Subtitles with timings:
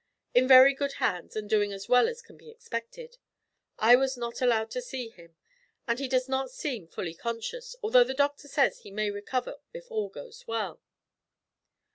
[0.33, 3.19] 'In very good hands, and doing as well as can be expected.
[3.77, 5.35] I was not allowed to see him,
[5.87, 9.91] and he does not seem fully conscious, although the doctor says he may recover if
[9.91, 10.81] all goes well.'